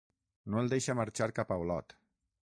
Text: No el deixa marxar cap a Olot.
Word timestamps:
No 0.53 0.63
el 0.63 0.71
deixa 0.71 0.95
marxar 1.01 1.29
cap 1.41 1.55
a 1.55 1.61
Olot. 1.67 1.99